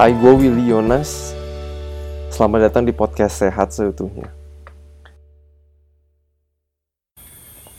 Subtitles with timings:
[0.00, 1.36] Hai, gue Willy Yonas.
[2.32, 4.32] Selamat datang di podcast Sehat Seutuhnya.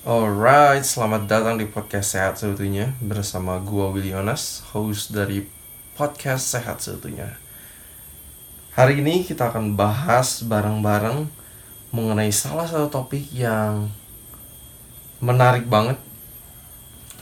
[0.05, 5.49] Alright, selamat datang di podcast Sehat Seutuhnya bersama gue Willy Yonas, host dari
[5.97, 7.42] podcast Sehat Seutuhnya.
[8.78, 11.26] Hari ini kita akan bahas bareng-bareng
[11.90, 13.90] mengenai salah satu topik yang
[15.17, 15.97] menarik banget.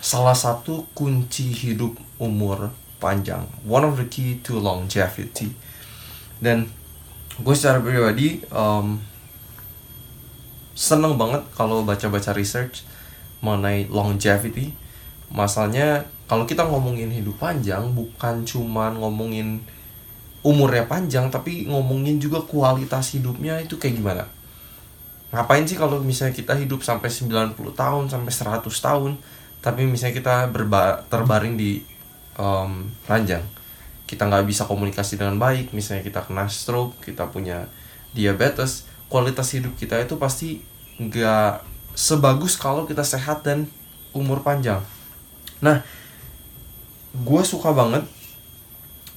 [0.04, 3.48] Salah satu kunci hidup umur panjang.
[3.64, 5.56] One of the key to longevity.
[6.38, 6.70] Dan
[7.40, 9.00] gue secara pribadi um,
[10.76, 12.84] seneng banget kalau baca-baca research
[13.40, 14.76] mengenai longevity.
[15.32, 19.66] Masalahnya kalau kita ngomongin hidup panjang bukan cuman ngomongin
[20.46, 24.24] umurnya panjang tapi ngomongin juga kualitas hidupnya itu kayak gimana
[25.30, 29.12] ngapain sih kalau misalnya kita hidup sampai 90 tahun sampai 100 tahun
[29.60, 30.36] tapi misalnya kita
[31.12, 31.84] terbaring di
[32.40, 33.44] um, ranjang.
[34.08, 37.68] Kita nggak bisa komunikasi dengan baik misalnya kita kena stroke kita punya
[38.16, 40.66] diabetes kualitas hidup kita itu pasti
[40.98, 41.62] nggak
[41.94, 43.68] sebagus kalau kita sehat dan
[44.16, 44.82] umur panjang.
[45.60, 45.84] Nah
[47.14, 48.08] gue suka banget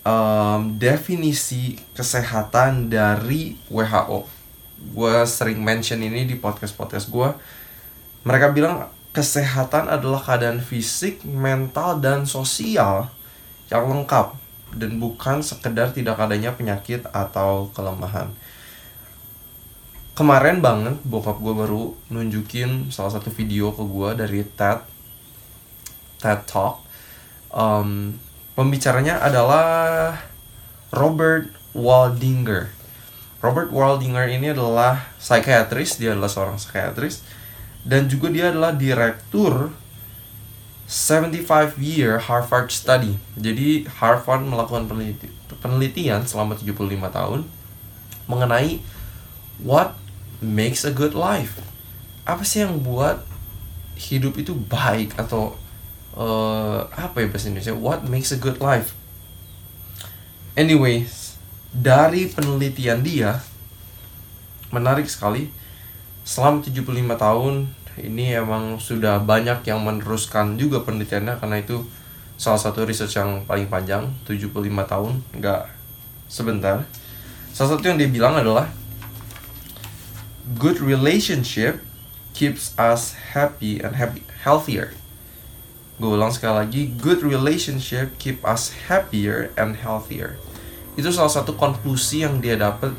[0.05, 4.43] um, definisi kesehatan dari WHO
[4.83, 7.29] gue sering mention ini di podcast-podcast gue
[8.27, 13.13] mereka bilang kesehatan adalah keadaan fisik, mental, dan sosial
[13.69, 14.37] yang lengkap
[14.73, 18.33] dan bukan sekedar tidak adanya penyakit atau kelemahan.
[20.13, 24.81] Kemarin banget bokap gue baru nunjukin salah satu video ke gue dari TED
[26.21, 26.85] TED Talk.
[27.53, 28.17] Um,
[28.57, 30.17] pembicaranya adalah
[30.93, 32.73] Robert Waldinger
[33.43, 37.27] Robert Waldinger ini adalah psikiatris, dia adalah seorang psikiatris
[37.83, 39.75] dan juga dia adalah direktur
[40.87, 43.17] 75 year Harvard study.
[43.35, 45.31] Jadi Harvard melakukan peneliti
[45.63, 47.41] penelitian selama 75 tahun
[48.27, 48.83] mengenai
[49.63, 49.97] what
[50.43, 51.59] makes a good life.
[52.23, 53.25] Apa sih yang buat
[53.99, 55.55] hidup itu baik atau
[56.15, 57.75] uh, apa ya bahasa Indonesia?
[57.75, 58.95] What makes a good life?
[60.53, 61.41] Anyways,
[61.73, 63.41] dari penelitian dia
[64.69, 65.49] menarik sekali
[66.23, 66.85] selama 75
[67.17, 67.55] tahun
[68.01, 71.85] ini emang sudah banyak yang meneruskan juga penelitiannya karena itu
[72.41, 74.49] salah satu research yang paling panjang 75
[74.89, 75.63] tahun nggak
[76.33, 76.89] sebentar.
[77.53, 78.73] Salah satu yang dia bilang adalah
[80.57, 81.85] good relationship
[82.33, 84.97] keeps us happy and happy healthier.
[86.01, 90.41] Gue ulang sekali lagi good relationship keep us happier and healthier.
[90.97, 92.97] Itu salah satu konklusi yang dia dapat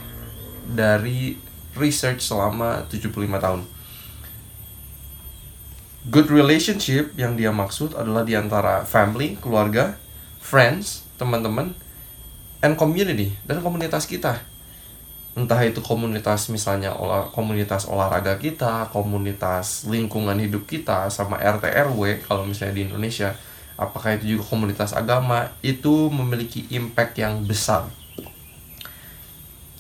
[0.69, 1.35] dari
[1.75, 3.11] research selama 75
[3.41, 3.61] tahun.
[6.03, 9.95] Good relationship yang dia maksud adalah di antara family, keluarga,
[10.43, 11.71] friends, teman-teman,
[12.59, 13.31] and community.
[13.47, 14.43] Dan komunitas kita.
[15.31, 22.27] Entah itu komunitas misalnya olah, komunitas olahraga kita, komunitas lingkungan hidup kita sama RT RW
[22.27, 23.31] kalau misalnya di Indonesia.
[23.79, 27.87] Apakah itu juga komunitas agama itu memiliki impact yang besar.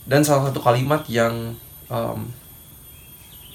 [0.07, 1.59] Dan salah satu kalimat yang
[1.91, 2.31] um,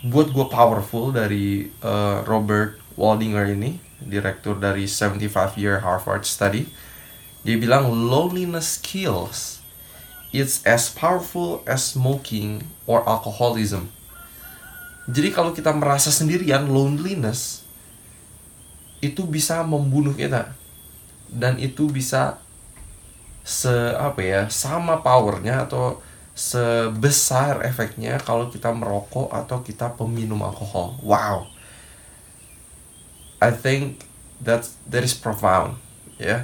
[0.07, 6.71] buat gue powerful dari uh, Robert Waldinger ini direktur dari 75 year Harvard study
[7.47, 9.63] dia bilang loneliness kills.
[10.35, 13.89] It's as powerful as smoking or alcoholism.
[15.09, 17.65] Jadi kalau kita merasa sendirian loneliness
[19.01, 20.53] itu bisa membunuh kita.
[21.33, 22.37] Dan itu bisa
[23.41, 26.05] se apa ya sama powernya atau
[26.39, 30.95] sebesar efeknya kalau kita merokok atau kita peminum alkohol.
[31.03, 31.51] Wow.
[33.43, 34.07] I think
[34.39, 35.83] that that is profound
[36.15, 36.27] ya.
[36.27, 36.43] Yeah.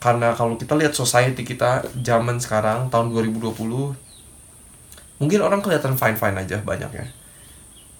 [0.00, 3.52] karena kalau kita lihat society kita zaman sekarang tahun 2020
[5.20, 7.06] mungkin orang kelihatan fine fine aja banyak ya.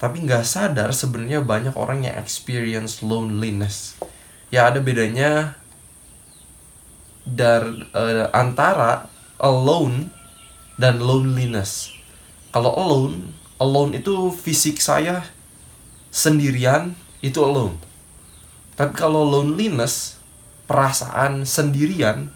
[0.01, 4.01] Tapi nggak sadar sebenarnya banyak orang yang experience loneliness.
[4.49, 5.61] Ya ada bedanya
[7.29, 10.20] dari uh, antara alone
[10.81, 11.93] dan loneliness
[12.49, 15.29] kalau alone alone itu fisik saya
[16.09, 17.77] sendirian itu alone
[18.81, 20.17] tapi kalau loneliness
[20.65, 22.33] perasaan sendirian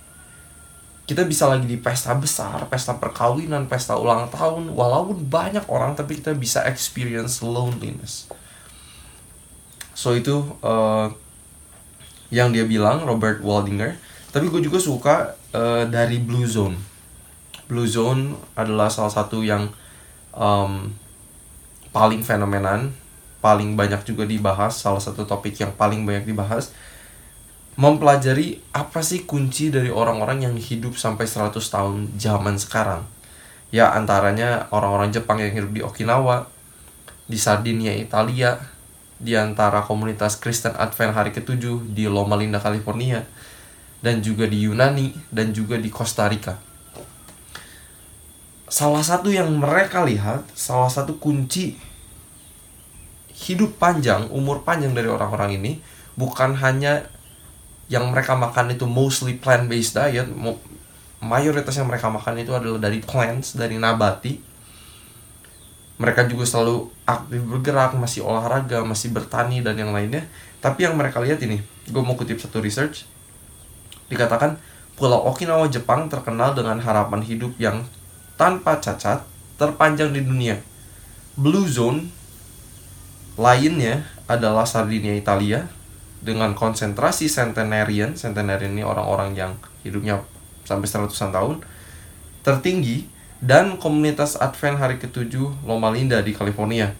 [1.05, 6.17] kita bisa lagi di pesta besar, pesta perkawinan, pesta ulang tahun, walaupun banyak orang tapi
[6.17, 8.25] kita bisa experience loneliness.
[9.93, 11.13] So itu uh,
[12.33, 14.01] yang dia bilang Robert Waldinger.
[14.33, 16.75] Tapi gue juga suka uh, dari Blue Zone.
[17.75, 19.67] Blue Zone adalah salah satu yang
[20.31, 20.95] um,
[21.91, 22.95] paling fenomenan,
[23.43, 26.71] paling banyak juga dibahas, salah satu topik yang paling banyak dibahas
[27.75, 33.03] mempelajari apa sih kunci dari orang-orang yang hidup sampai 100 tahun zaman sekarang.
[33.75, 36.47] Ya antaranya orang-orang Jepang yang hidup di Okinawa,
[37.27, 38.63] di Sardinia, Italia,
[39.19, 43.27] di antara komunitas Kristen Advent hari ketujuh di Loma Linda, California,
[43.99, 46.55] dan juga di Yunani, dan juga di Costa Rica.
[48.75, 51.79] Salah satu yang mereka lihat, salah satu kunci
[53.31, 55.79] hidup panjang, umur panjang dari orang-orang ini,
[56.19, 57.07] bukan hanya
[57.87, 60.27] yang mereka makan itu mostly plant based diet
[61.23, 64.43] mayoritas yang mereka makan itu adalah dari plants dari nabati.
[65.95, 70.27] Mereka juga selalu aktif bergerak masih olahraga masih bertani dan yang lainnya.
[70.59, 73.07] Tapi yang mereka lihat ini gue mau kutip satu research
[74.11, 74.59] dikatakan
[74.99, 77.87] Pulau Okinawa Jepang terkenal dengan harapan hidup yang
[78.35, 79.23] tanpa cacat
[79.59, 80.59] terpanjang di dunia.
[81.35, 82.11] Blue Zone
[83.35, 85.67] lainnya adalah Sardinia Italia
[86.25, 89.53] dengan konsentrasi centenarian, centenarian ini orang-orang yang
[89.85, 90.25] hidupnya
[90.65, 91.61] sampai seratusan tahun,
[92.41, 93.11] tertinggi
[93.45, 96.97] dan komunitas Advent hari ketujuh Loma Linda di California.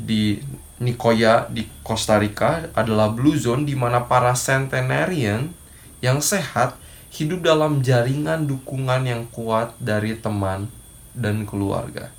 [0.00, 0.40] Di
[0.80, 5.52] Nicoya di Costa Rica adalah blue zone di mana para centenarian
[6.00, 6.80] yang sehat
[7.10, 10.70] hidup dalam jaringan dukungan yang kuat dari teman
[11.12, 12.14] dan keluarga.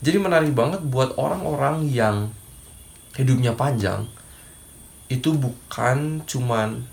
[0.00, 2.32] Jadi menarik banget buat orang-orang yang
[3.16, 4.04] hidupnya panjang
[5.08, 6.84] itu bukan cuman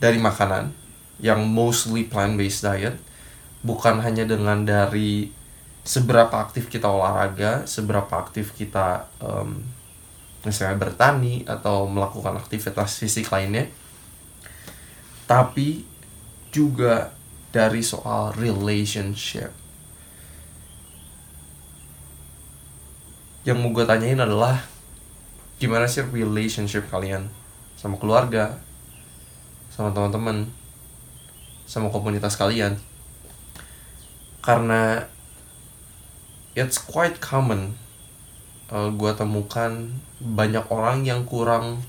[0.00, 0.72] dari makanan
[1.20, 2.96] yang mostly plant based diet
[3.64, 5.32] bukan hanya dengan dari
[5.82, 9.64] seberapa aktif kita olahraga seberapa aktif kita um,
[10.46, 13.66] misalnya bertani atau melakukan aktivitas fisik lainnya
[15.26, 15.82] tapi
[16.56, 17.12] juga
[17.52, 19.52] dari soal relationship.
[23.44, 24.64] Yang mau gue tanyain adalah
[25.60, 27.28] gimana sih relationship kalian?
[27.76, 28.56] Sama keluarga?
[29.68, 30.48] Sama teman-teman?
[31.68, 32.80] Sama komunitas kalian?
[34.40, 35.04] Karena
[36.56, 37.76] it's quite common
[38.72, 41.84] uh, gue temukan banyak orang yang kurang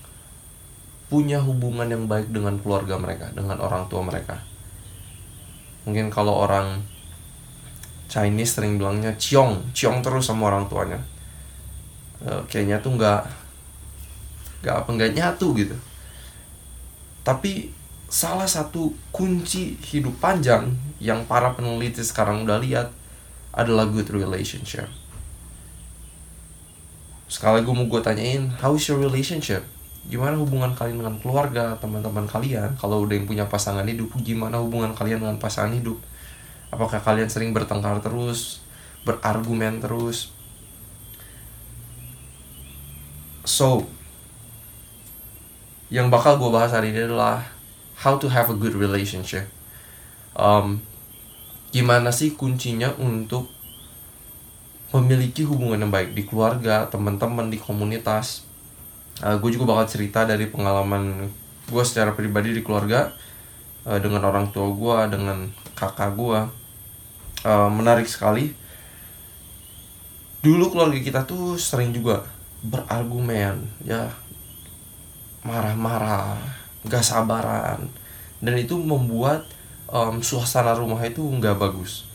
[1.07, 4.43] punya hubungan yang baik dengan keluarga mereka dengan orang tua mereka
[5.87, 6.83] mungkin kalau orang
[8.11, 10.99] Chinese sering bilangnya ciong ciong terus sama orang tuanya.
[12.19, 13.23] Uh, kayaknya tuh nggak
[14.67, 15.75] gak apa nggak nyatu gitu.
[17.23, 17.71] Tapi
[18.11, 22.91] salah satu kunci hidup panjang yang para peneliti sekarang udah lihat
[23.55, 24.91] adalah good relationship.
[27.31, 29.63] Sekali gue mau gue tanyain how is your relationship
[30.07, 34.95] gimana hubungan kalian dengan keluarga teman-teman kalian kalau udah yang punya pasangan hidup gimana hubungan
[34.95, 35.99] kalian dengan pasangan hidup
[36.71, 38.63] apakah kalian sering bertengkar terus
[39.03, 40.31] berargumen terus
[43.43, 43.87] so
[45.87, 47.47] yang bakal gue bahas hari ini adalah
[48.03, 49.47] how to have a good relationship.
[50.37, 50.83] Um,
[51.71, 53.49] gimana sih kuncinya untuk
[54.91, 58.46] memiliki hubungan yang baik di keluarga, teman-teman, di komunitas.
[59.21, 61.29] Uh, gue juga bakal cerita dari pengalaman
[61.67, 63.11] gue secara pribadi di keluarga
[63.85, 66.39] uh, dengan orang tua gue, dengan kakak gue.
[67.45, 68.53] Uh, menarik sekali.
[70.41, 72.23] Dulu keluarga kita tuh sering juga
[72.61, 74.09] berargumen, ya
[75.45, 76.37] marah-marah
[76.87, 77.87] gak sabaran
[78.43, 79.47] dan itu membuat
[79.89, 82.05] um, suasana rumah itu nggak bagus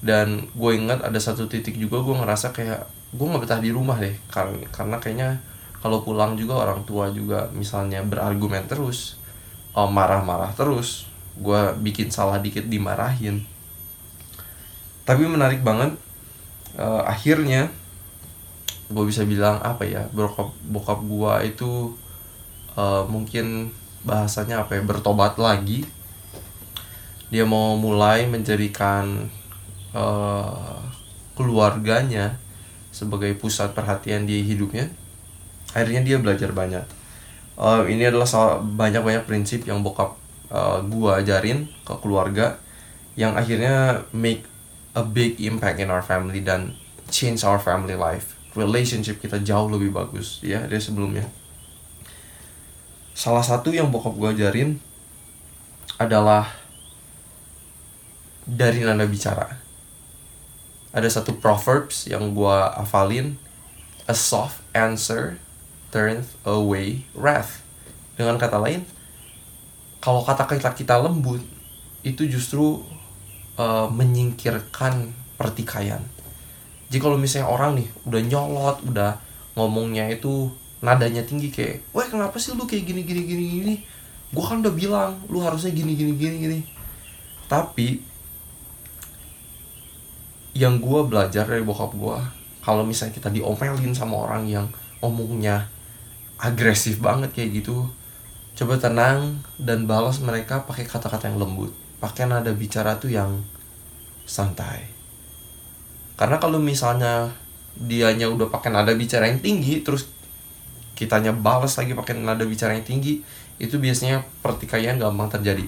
[0.00, 4.00] dan gue ingat ada satu titik juga gue ngerasa kayak gue nggak betah di rumah
[4.00, 5.30] deh karena karena kayaknya
[5.80, 9.16] kalau pulang juga orang tua juga misalnya berargumen terus
[9.72, 11.08] um, marah-marah terus
[11.40, 13.40] gue bikin salah dikit dimarahin.
[15.08, 15.96] Tapi menarik banget
[16.76, 17.72] uh, akhirnya
[18.90, 21.70] gue bisa bilang apa ya bokap bokap gue itu
[22.76, 23.72] uh, mungkin
[24.04, 25.88] bahasanya apa ya bertobat lagi.
[27.32, 29.30] Dia mau mulai menjadikan
[29.96, 30.76] uh,
[31.38, 32.36] keluarganya
[32.90, 34.90] sebagai pusat perhatian di hidupnya
[35.74, 36.86] akhirnya dia belajar banyak.
[37.60, 38.26] Uh, ini adalah
[38.64, 40.16] banyak banyak prinsip yang bokap
[40.48, 42.56] uh, gua ajarin ke keluarga
[43.18, 44.48] yang akhirnya make
[44.96, 46.74] a big impact in our family dan
[47.12, 48.34] change our family life.
[48.56, 50.42] Relationship kita jauh lebih bagus.
[50.42, 51.28] Ya dari sebelumnya.
[53.14, 54.80] Salah satu yang bokap gue ajarin
[56.00, 56.48] adalah
[58.48, 59.60] dari nada bicara.
[60.90, 63.38] Ada satu proverbs yang gue hafalin
[64.10, 65.38] a soft answer
[65.90, 67.62] turns away wrath.
[68.14, 68.82] Dengan kata lain
[70.00, 71.44] kalau kata kita kita lembut
[72.00, 72.80] itu justru
[73.60, 76.00] uh, menyingkirkan pertikaian.
[76.88, 79.20] Jadi kalau misalnya orang nih udah nyolot udah
[79.54, 80.48] ngomongnya itu
[80.80, 83.74] nadanya tinggi kayak wah kenapa sih lu kayak gini gini gini gini?
[84.32, 86.58] Gue kan udah bilang lu harusnya gini gini gini gini.
[87.46, 88.00] Tapi
[90.56, 92.18] yang gue belajar dari bokap gue
[92.64, 94.66] kalau misalnya kita diomelin sama orang yang
[94.98, 95.70] omongnya
[96.40, 97.84] agresif banget kayak gitu.
[98.56, 101.70] Coba tenang dan balas mereka pakai kata-kata yang lembut.
[102.00, 103.44] Pakai nada bicara tuh yang
[104.24, 104.88] santai.
[106.16, 107.32] Karena kalau misalnya
[107.76, 110.08] dianya udah pakai nada bicara yang tinggi terus
[110.98, 113.24] kitanya balas lagi pakai nada bicara yang tinggi
[113.56, 115.64] itu biasanya pertikaian gampang terjadi.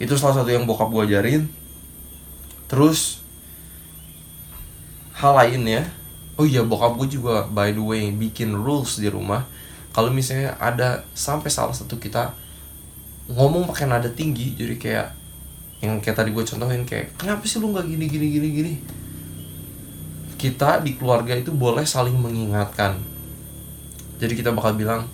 [0.00, 1.42] Itu salah satu yang bokap gue ajarin.
[2.68, 3.20] Terus
[5.14, 5.88] hal lainnya
[6.34, 9.46] oh iya bokap gue juga by the way bikin rules di rumah.
[9.94, 12.34] Kalau misalnya ada sampai salah satu kita
[13.30, 15.08] ngomong pakai nada tinggi jadi kayak
[15.80, 18.74] yang kayak tadi gue contohin kayak kenapa sih lu nggak gini gini gini gini?
[20.34, 22.98] Kita di keluarga itu boleh saling mengingatkan.
[24.18, 25.06] Jadi kita bakal bilang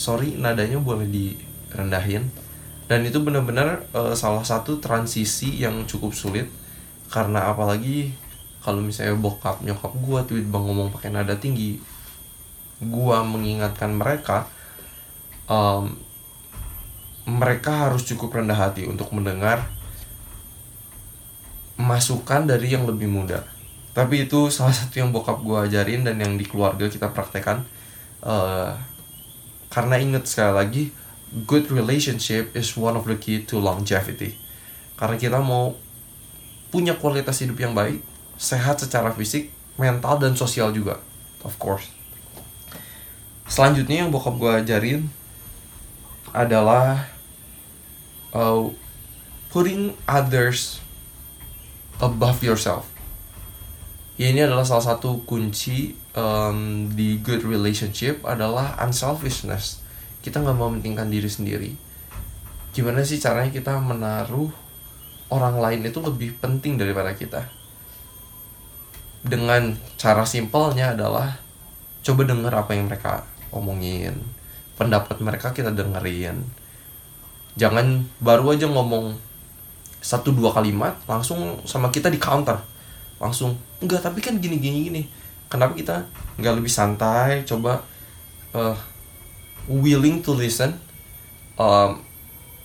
[0.00, 2.26] sorry nadanya boleh direndahin.
[2.90, 6.50] Dan itu benar-benar uh, salah satu transisi yang cukup sulit
[7.08, 8.12] karena apalagi
[8.62, 11.82] kalau misalnya bokap nyokap gue tiba-tiba ngomong pakai nada tinggi
[12.82, 14.46] gue mengingatkan mereka
[15.46, 15.94] um,
[17.22, 19.70] mereka harus cukup rendah hati untuk mendengar
[21.78, 23.46] masukan dari yang lebih muda.
[23.94, 27.62] Tapi itu salah satu yang bokap gue ajarin dan yang di keluarga kita praktekkan
[28.24, 28.74] uh,
[29.70, 30.84] karena inget sekali lagi
[31.46, 34.34] good relationship is one of the key to longevity.
[34.98, 35.76] Karena kita mau
[36.72, 38.00] punya kualitas hidup yang baik
[38.42, 40.98] sehat secara fisik mental dan sosial juga.
[41.46, 41.86] Of course.
[43.46, 45.00] Selanjutnya yang bokap gue ajarin
[46.34, 47.06] adalah
[48.34, 48.66] uh,
[49.54, 50.82] putting others
[52.02, 52.90] above yourself.
[54.18, 59.78] Ya ini adalah salah satu kunci um, di good relationship adalah unselfishness.
[60.18, 61.70] Kita nggak mau mementingkan diri sendiri.
[62.74, 64.50] Gimana sih caranya kita menaruh
[65.28, 67.61] orang lain itu lebih penting daripada kita
[69.22, 71.38] dengan cara simpelnya adalah
[72.02, 73.22] coba dengar apa yang mereka
[73.54, 74.18] omongin
[74.74, 76.42] pendapat mereka kita dengerin.
[77.54, 79.14] Jangan baru aja ngomong
[80.02, 82.58] satu dua kalimat langsung sama kita di counter.
[83.22, 85.02] Langsung enggak tapi kan gini gini gini.
[85.46, 86.02] Kenapa kita
[86.40, 87.84] nggak lebih santai coba
[88.56, 88.74] uh,
[89.70, 90.74] willing to listen?
[91.54, 92.02] Um,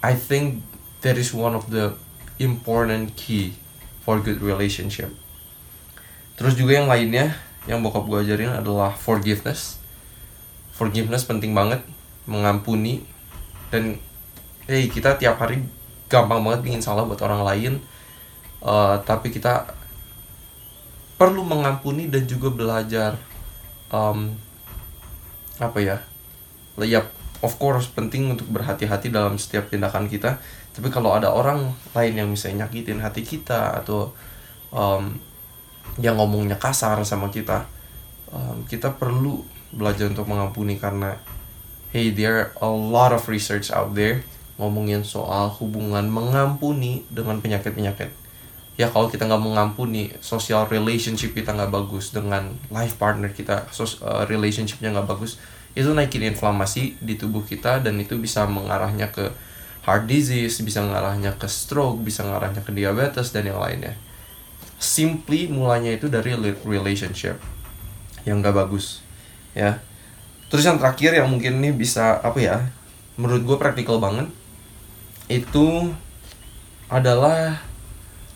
[0.01, 0.65] I think
[1.05, 1.93] that is one of the
[2.41, 3.53] important key
[4.01, 5.11] for good relationship
[6.37, 7.33] terus juga yang lainnya
[7.67, 9.77] yang bokap gue ajarin adalah forgiveness.
[10.71, 11.83] Forgiveness penting banget
[12.23, 13.03] mengampuni.
[13.67, 13.99] Dan
[14.71, 15.59] hey kita tiap hari
[16.07, 17.73] gampang banget bikin salah buat orang lain.
[18.63, 19.67] Uh, tapi kita
[21.19, 23.19] perlu mengampuni dan juga belajar
[23.91, 24.31] um,
[25.59, 25.97] apa ya?
[26.79, 27.03] Ya
[27.43, 30.39] of course penting untuk berhati-hati dalam setiap tindakan kita.
[30.71, 34.15] Tapi kalau ada orang lain yang misalnya nyakitin hati kita atau
[34.71, 35.19] um,
[35.97, 37.65] yang ngomongnya kasar sama kita
[38.31, 39.41] um, kita perlu
[39.71, 41.19] belajar untuk mengampuni karena
[41.91, 44.23] hey there are a lot of research out there
[44.57, 48.09] ngomongin soal hubungan mengampuni dengan penyakit-penyakit.
[48.77, 54.01] Ya kalau kita nggak mengampuni social relationship kita nggak bagus dengan life partner kita sos,
[54.05, 55.41] uh, relationshipnya nggak bagus
[55.77, 59.29] itu naikin inflamasi di tubuh kita dan itu bisa mengarahnya ke
[59.85, 63.93] heart disease bisa mengarahnya ke stroke bisa mengarahnya ke diabetes dan yang lainnya
[64.77, 67.41] simply mulanya itu dari relationship
[68.23, 69.01] yang nggak bagus
[69.57, 69.81] ya.
[70.47, 72.57] Terus yang terakhir yang mungkin ini bisa apa ya
[73.19, 74.29] menurut gue praktikal banget
[75.27, 75.91] itu
[76.87, 77.59] adalah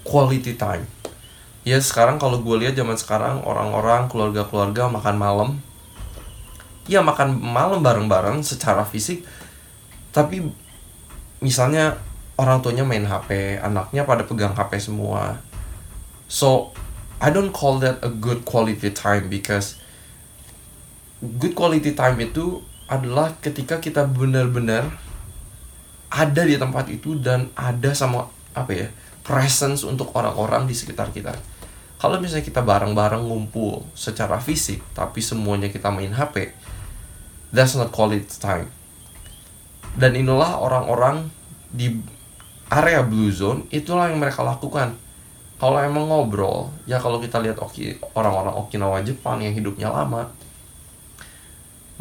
[0.03, 0.83] quality time.
[1.61, 5.49] Ya sekarang kalau gue lihat zaman sekarang orang-orang keluarga-keluarga makan malam
[6.89, 9.21] ya makan malam bareng-bareng secara fisik
[10.09, 10.43] tapi
[11.39, 12.01] misalnya
[12.35, 15.37] orang tuanya main HP anaknya pada pegang HP semua
[16.31, 16.71] so
[17.19, 19.75] I don't call that a good quality time because
[21.19, 24.87] good quality time itu adalah ketika kita benar-benar
[26.11, 28.87] ada di tempat itu dan ada sama apa ya
[29.23, 31.31] presence untuk orang-orang di sekitar kita.
[32.01, 36.49] Kalau misalnya kita bareng-bareng ngumpul secara fisik, tapi semuanya kita main HP,
[37.53, 38.73] that's not quality time.
[39.93, 41.29] Dan inilah orang-orang
[41.69, 42.01] di
[42.73, 44.97] area blue zone, itulah yang mereka lakukan.
[45.61, 50.25] Kalau emang ngobrol, ya kalau kita lihat oki, orang-orang Okinawa Jepang yang hidupnya lama,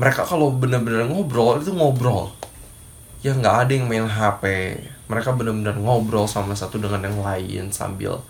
[0.01, 2.33] mereka kalau bener-bener ngobrol itu ngobrol.
[3.21, 4.45] Ya nggak ada yang main HP,
[5.13, 8.25] mereka benar-benar ngobrol sama satu dengan yang lain sambil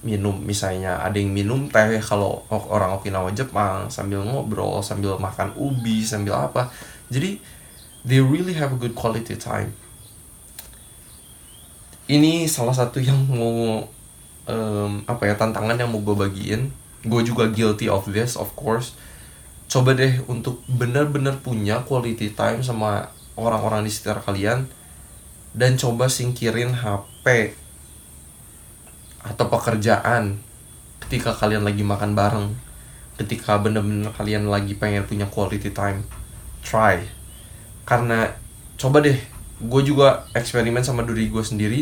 [0.00, 0.32] minum.
[0.40, 6.40] Misalnya ada yang minum teh kalau orang Okinawa Jepang sambil ngobrol sambil makan ubi sambil
[6.40, 6.72] apa.
[7.12, 7.36] Jadi
[8.08, 9.76] they really have a good quality time.
[12.08, 13.84] Ini salah satu yang mau
[14.48, 16.72] um, apa ya tantangan yang mau gue bagiin.
[17.04, 18.96] Gue juga guilty of this of course.
[19.68, 24.70] Coba deh untuk bener-bener punya quality time sama orang-orang di sekitar kalian
[25.54, 27.54] dan coba singkirin HP
[29.24, 30.38] atau pekerjaan
[31.06, 32.48] ketika kalian lagi makan bareng
[33.14, 36.02] ketika bener-bener kalian lagi pengen punya quality time.
[36.66, 37.06] Try.
[37.86, 38.26] Karena
[38.74, 39.16] coba deh
[39.62, 41.80] gue juga eksperimen sama diri gue sendiri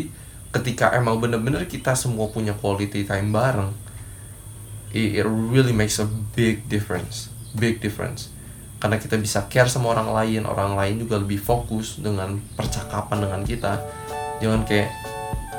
[0.53, 3.73] ketika emang bener-bener kita semua punya quality time bareng
[4.93, 6.05] it, really makes a
[6.37, 8.33] big difference big difference.
[8.81, 13.41] Karena kita bisa care sama orang lain orang lain juga lebih fokus dengan percakapan dengan
[13.47, 13.79] kita.
[14.43, 14.91] Jangan kayak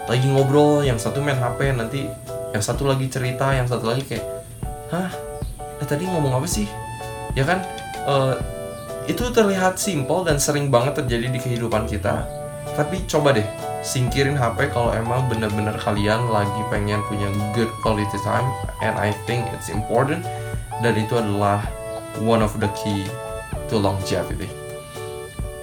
[0.04, 2.04] lagi ngobrol yang satu main HP nanti
[2.52, 4.26] yang satu lagi cerita yang satu lagi kayak
[4.92, 5.08] hah?
[5.80, 6.68] Eh, tadi ngomong apa sih?
[7.32, 7.64] Ya kan?
[8.04, 8.36] Uh,
[9.08, 12.28] itu terlihat simpel dan sering banget terjadi di kehidupan kita.
[12.76, 18.48] Tapi coba deh singkirin HP kalau emang bener-bener kalian lagi pengen punya good quality time
[18.80, 20.24] and I think it's important
[20.80, 21.60] dan itu adalah
[22.24, 23.04] one of the key
[23.68, 24.48] to longevity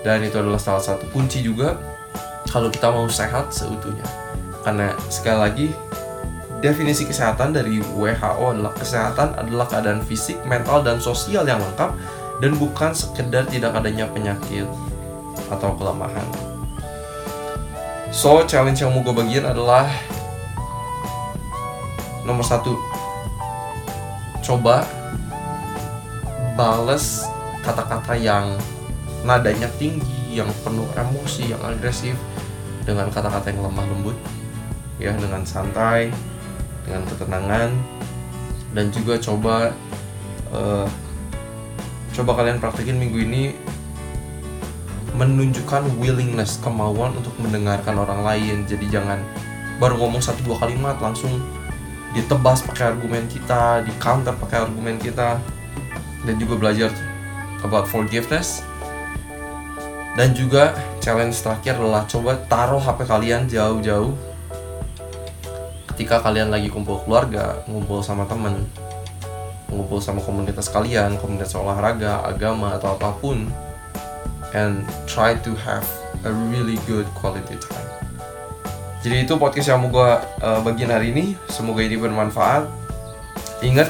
[0.05, 1.81] dan itu adalah salah satu kunci juga
[2.45, 4.05] kalau kita mau sehat seutuhnya
[4.61, 5.67] karena sekali lagi
[6.61, 11.89] definisi kesehatan dari WHO adalah kesehatan adalah keadaan fisik, mental, dan sosial yang lengkap
[12.37, 14.69] dan bukan sekedar tidak adanya penyakit
[15.49, 16.50] atau kelemahan.
[18.11, 19.87] So, challenge yang mau gue bagiin adalah
[22.27, 22.75] nomor satu,
[24.43, 24.83] coba
[26.59, 27.23] bales
[27.63, 28.59] kata-kata yang
[29.23, 32.19] nadanya tinggi, yang penuh emosi, yang agresif
[32.83, 34.19] dengan kata-kata yang lemah lembut,
[34.99, 36.11] ya dengan santai,
[36.83, 37.71] dengan ketenangan,
[38.75, 39.71] dan juga coba
[40.51, 40.83] uh,
[42.11, 43.55] coba kalian praktekin minggu ini
[45.15, 48.63] menunjukkan willingness kemauan untuk mendengarkan orang lain.
[48.67, 49.19] Jadi jangan
[49.81, 51.41] baru ngomong satu dua kalimat langsung
[52.11, 55.39] ditebas pakai argumen kita di counter pakai argumen kita.
[56.21, 56.93] Dan juga belajar
[57.65, 58.61] about forgiveness.
[60.13, 64.13] Dan juga challenge terakhir adalah coba taruh HP kalian jauh-jauh.
[65.89, 68.69] Ketika kalian lagi kumpul keluarga, ngumpul sama temen
[69.71, 73.47] ngumpul sama komunitas kalian, komunitas olahraga, agama atau apa pun,
[74.53, 75.87] and try to have
[76.27, 77.89] a really good quality time.
[79.01, 80.11] Jadi itu podcast yang mau gue
[80.45, 81.33] uh, bagian hari ini.
[81.49, 82.69] Semoga ini bermanfaat.
[83.65, 83.89] Ingat,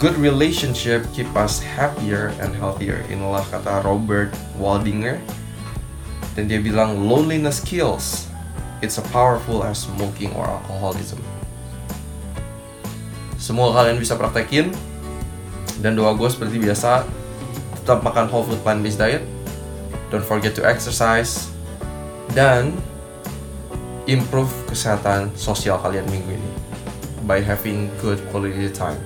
[0.00, 3.04] good relationship keep us happier and healthier.
[3.12, 5.20] Inilah kata Robert Waldinger.
[6.32, 8.28] Dan dia bilang loneliness kills.
[8.80, 11.20] It's as powerful as smoking or alcoholism.
[13.36, 14.72] Semua kalian bisa praktekin.
[15.80, 17.04] Dan doa gue seperti biasa,
[17.86, 19.22] tetap makan whole food plant based diet.
[20.10, 21.54] Don't forget to exercise.
[22.34, 22.74] Dan
[24.10, 26.50] improve kesehatan sosial kalian minggu ini
[27.30, 28.98] by having good quality time.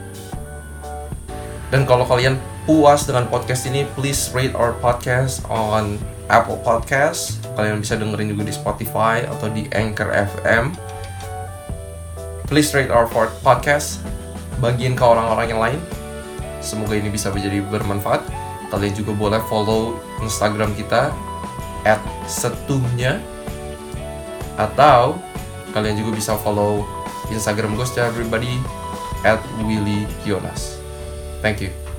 [1.68, 6.00] Dan kalau kalian puas dengan podcast ini, please rate our podcast on
[6.32, 7.36] Apple Podcast.
[7.60, 10.72] Kalian bisa dengerin juga di Spotify atau di Anchor FM.
[12.48, 13.04] Please rate our
[13.44, 14.00] podcast
[14.56, 15.80] bagiin ke orang-orang yang lain.
[16.64, 18.39] Semoga ini bisa menjadi bermanfaat.
[18.70, 21.10] Kalian juga boleh follow Instagram kita
[21.82, 23.18] at setuhnya
[24.54, 25.16] atau
[25.72, 26.84] kalian juga bisa follow
[27.32, 28.60] Instagram gue secara pribadi
[29.26, 30.78] at Willy Yonas.
[31.40, 31.89] Thank you.